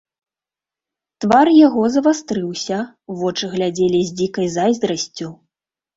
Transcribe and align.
Твар 1.25 1.51
яго 1.67 1.83
завастрыўся, 1.95 2.79
вочы 3.19 3.45
глядзелі 3.55 4.01
з 4.11 4.19
дзікай 4.21 4.47
зайздрасцю. 4.57 5.27